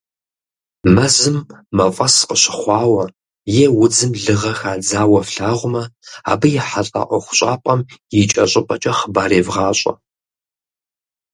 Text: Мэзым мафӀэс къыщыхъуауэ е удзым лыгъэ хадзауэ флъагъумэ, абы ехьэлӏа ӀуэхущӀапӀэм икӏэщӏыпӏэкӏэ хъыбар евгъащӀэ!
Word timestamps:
Мэзым 0.95 1.37
мафӀэс 1.77 2.15
къыщыхъуауэ 2.27 3.03
е 3.63 3.65
удзым 3.81 4.11
лыгъэ 4.23 4.53
хадзауэ 4.59 5.21
флъагъумэ, 5.29 5.83
абы 6.31 6.47
ехьэлӏа 6.61 7.01
ӀуэхущӀапӀэм 7.09 7.79
икӏэщӏыпӏэкӏэ 8.21 8.93
хъыбар 8.97 9.31
евгъащӀэ! 9.39 9.93